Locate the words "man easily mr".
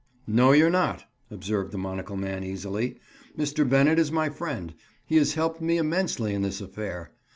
2.17-3.69